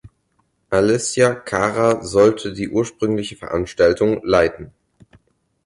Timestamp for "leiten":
4.25-4.71